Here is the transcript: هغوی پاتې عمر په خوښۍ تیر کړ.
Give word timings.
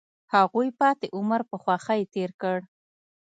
هغوی 0.35 0.69
پاتې 0.79 1.07
عمر 1.17 1.41
په 1.49 1.55
خوښۍ 1.63 2.01
تیر 2.13 2.31
کړ. 2.41 2.57